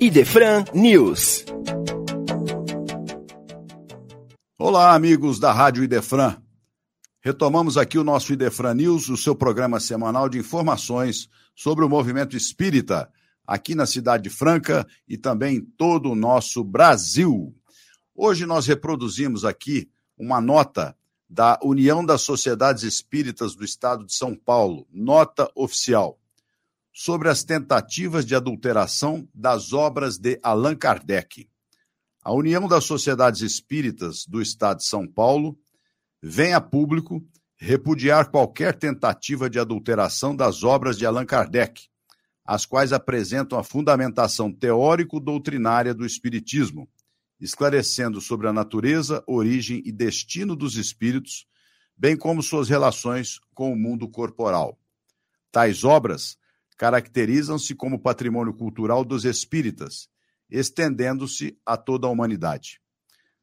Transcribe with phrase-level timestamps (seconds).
[0.00, 1.44] Idefran News.
[4.56, 6.40] Olá, amigos da Rádio Idefran.
[7.20, 12.36] Retomamos aqui o nosso Idefran News, o seu programa semanal de informações sobre o movimento
[12.36, 13.10] espírita
[13.44, 17.52] aqui na cidade de Franca e também em todo o nosso Brasil.
[18.14, 20.96] Hoje nós reproduzimos aqui uma nota
[21.28, 26.20] da União das Sociedades Espíritas do Estado de São Paulo, nota oficial,
[26.98, 31.48] sobre as tentativas de adulteração das obras de Allan Kardec.
[32.20, 35.56] A União das Sociedades Espíritas do Estado de São Paulo
[36.20, 37.24] vem a público
[37.56, 41.86] repudiar qualquer tentativa de adulteração das obras de Allan Kardec,
[42.44, 46.88] as quais apresentam a fundamentação teórico-doutrinária do Espiritismo,
[47.38, 51.46] esclarecendo sobre a natureza, origem e destino dos espíritos,
[51.96, 54.76] bem como suas relações com o mundo corporal.
[55.52, 56.36] Tais obras
[56.78, 60.08] caracterizam-se como patrimônio cultural dos espíritas,
[60.48, 62.80] estendendo-se a toda a humanidade.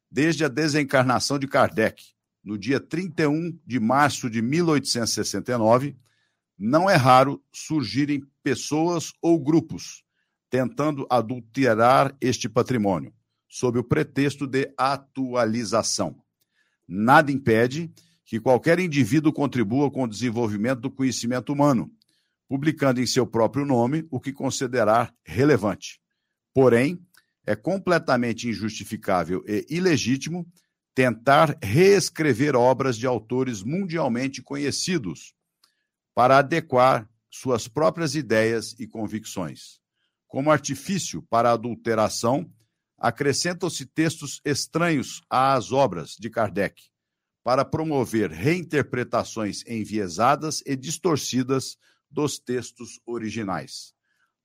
[0.09, 2.01] Desde a desencarnação de Kardec,
[2.43, 5.97] no dia 31 de março de 1869,
[6.57, 10.05] não é raro surgirem pessoas ou grupos
[10.49, 13.13] tentando adulterar este patrimônio,
[13.49, 16.15] sob o pretexto de atualização.
[16.87, 17.91] Nada impede
[18.23, 21.91] que qualquer indivíduo contribua com o desenvolvimento do conhecimento humano,
[22.55, 25.99] publicando em seu próprio nome o que considerar relevante.
[26.53, 27.05] Porém,
[27.45, 30.47] é completamente injustificável e ilegítimo
[30.93, 35.33] tentar reescrever obras de autores mundialmente conhecidos
[36.13, 39.81] para adequar suas próprias ideias e convicções.
[40.25, 42.49] Como artifício para adulteração,
[42.97, 46.81] acrescentam-se textos estranhos às obras de Kardec,
[47.43, 51.77] para promover reinterpretações enviesadas e distorcidas
[52.09, 53.93] dos textos originais.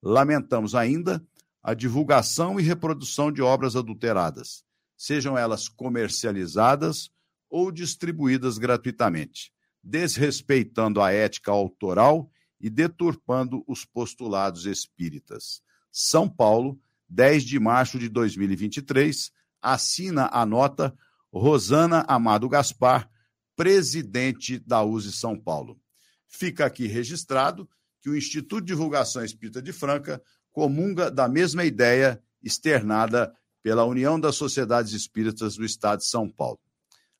[0.02, 1.24] Lamentamos ainda
[1.62, 4.64] a divulgação e reprodução de obras adulteradas,
[4.96, 7.10] sejam elas comercializadas
[7.48, 15.62] ou distribuídas gratuitamente desrespeitando a ética autoral e deturpando os postulados espíritas.
[15.90, 16.78] São Paulo,
[17.08, 20.94] 10 de março de 2023, assina a nota
[21.32, 23.10] Rosana Amado Gaspar,
[23.56, 25.80] presidente da USE São Paulo.
[26.30, 27.68] Fica aqui registrado
[28.00, 34.18] que o Instituto de Divulgação Espírita de Franca comunga da mesma ideia externada pela União
[34.18, 36.58] das Sociedades Espíritas do Estado de São Paulo.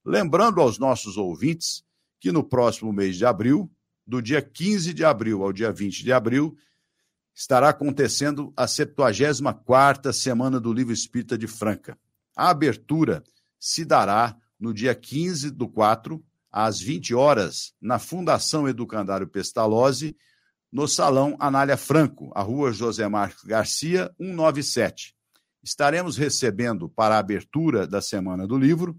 [0.04, 1.84] Lembrando aos nossos ouvintes
[2.18, 3.70] que no próximo mês de abril,
[4.06, 6.56] do dia 15 de abril ao dia 20 de abril,
[7.34, 11.98] estará acontecendo a 74ª Semana do Livro Espírita de Franca.
[12.34, 13.22] A abertura
[13.58, 20.16] se dará no dia 15 do 4, às 20 horas, na Fundação Educandário Pestalozzi,
[20.72, 25.14] no Salão Anália Franco, a rua José Marques Garcia, 197.
[25.62, 28.96] Estaremos recebendo, para a abertura da Semana do Livro,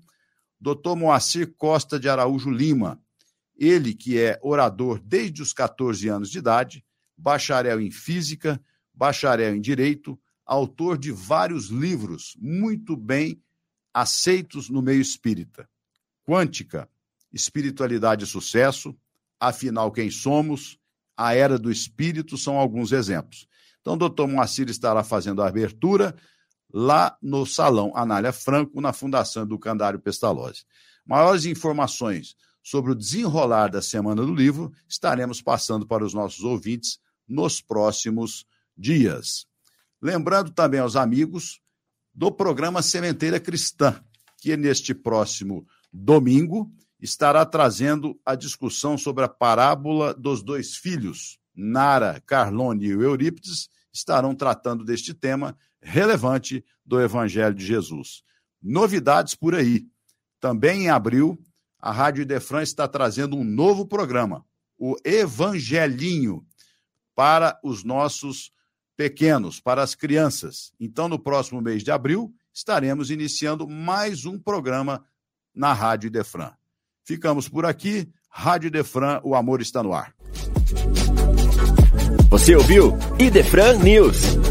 [0.59, 0.95] Dr.
[0.95, 3.01] Moacir Costa de Araújo Lima,
[3.57, 6.85] ele, que é orador desde os 14 anos de idade,
[7.17, 8.61] bacharel em física,
[8.93, 13.41] bacharel em direito, autor de vários livros muito bem
[13.93, 15.69] aceitos no meio espírita.
[16.23, 16.89] Quântica,
[17.31, 18.95] Espiritualidade e Sucesso,
[19.39, 20.77] Afinal Quem Somos,
[21.15, 23.47] A Era do Espírito são alguns exemplos.
[23.79, 26.15] Então, o doutor Moacir estará fazendo a abertura
[26.73, 30.63] lá no Salão Anália Franco, na Fundação do Candário Pestalozzi.
[31.05, 36.99] Maiores informações sobre o desenrolar da Semana do Livro, estaremos passando para os nossos ouvintes
[37.27, 38.45] nos próximos
[38.77, 39.47] dias.
[40.01, 41.59] Lembrando também aos amigos
[42.13, 44.03] do programa Sementeira Cristã,
[44.37, 51.39] que neste próximo domingo estará trazendo a discussão sobre a parábola dos dois filhos.
[51.53, 58.23] Nara, Carlone e Eurípides estarão tratando deste tema relevante do Evangelho de Jesus.
[58.61, 59.87] Novidades por aí.
[60.39, 61.37] Também em abril
[61.79, 64.45] a Rádio Idefran está trazendo um novo programa,
[64.77, 66.45] o Evangelinho,
[67.15, 68.51] para os nossos
[68.95, 70.71] pequenos, para as crianças.
[70.79, 75.03] Então, no próximo mês de abril, estaremos iniciando mais um programa
[75.53, 76.53] na Rádio Idefran.
[77.03, 78.07] Ficamos por aqui.
[78.29, 80.13] Rádio Idefran, o amor está no ar.
[82.29, 84.50] Você ouviu Idefran News.